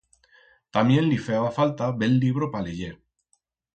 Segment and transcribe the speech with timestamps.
[0.77, 2.93] Tamién li feba falta bel libro pa leyer.